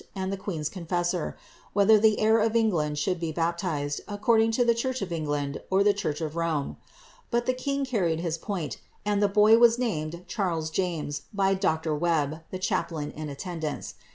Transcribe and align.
and 0.15 0.33
the 0.33 0.37
queen^s 0.37 0.71
confessor, 0.71 1.37
whether 1.73 1.99
the 1.99 2.15
lieir 2.17 2.41
o( 2.43 2.51
England 2.57 2.95
f'hiiuld 2.95 3.19
be 3.19 3.31
baptized 3.31 4.01
according 4.07 4.49
to 4.49 4.65
the 4.65 4.73
church 4.73 4.99
of 5.03 5.11
England 5.11 5.61
or 5.69 5.83
the 5.83 5.93
church 5.93 6.21
of 6.21 6.35
Rome; 6.35 6.77
but 7.29 7.45
the 7.45 7.53
king 7.53 7.85
carried 7.85 8.19
his 8.19 8.39
point, 8.39 8.77
and 9.05 9.21
the 9.21 9.27
boy 9.29 9.59
was 9.59 9.77
named 9.77 10.23
Charles 10.27 10.71
i 10.71 10.73
James, 10.73 11.21
by 11.35 11.53
Dr. 11.53 11.93
Webb, 11.93 12.41
the 12.49 12.57
chaplain 12.57 13.11
in 13.11 13.29
attendance. 13.29 13.93